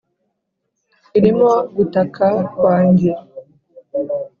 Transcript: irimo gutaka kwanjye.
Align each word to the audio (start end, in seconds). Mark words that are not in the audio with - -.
irimo 1.17 1.51
gutaka 1.75 2.25
kwanjye. 2.55 3.11